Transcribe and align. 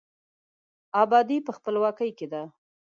د 0.03 0.03
آبادي 1.01 1.37
په، 1.45 1.51
خپلواکۍ 1.57 2.11
کې 2.17 2.27
ده. 2.33 2.43